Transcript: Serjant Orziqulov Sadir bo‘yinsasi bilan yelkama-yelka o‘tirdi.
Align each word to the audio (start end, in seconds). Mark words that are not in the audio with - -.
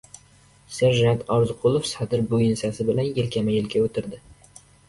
Serjant 0.77 1.21
Orziqulov 1.35 1.85
Sadir 1.91 2.25
bo‘yinsasi 2.33 2.89
bilan 2.89 3.13
yelkama-yelka 3.21 3.87
o‘tirdi. 3.91 4.25